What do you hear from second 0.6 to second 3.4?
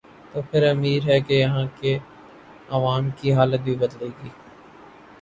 امید ہے کہ یہاں کے عوام کی